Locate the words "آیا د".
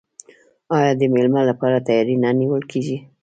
0.77-1.01